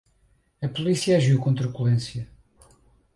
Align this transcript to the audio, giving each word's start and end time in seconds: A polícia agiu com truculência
A 0.63 0.67
polícia 0.67 1.15
agiu 1.15 1.39
com 1.39 1.53
truculência 1.53 2.27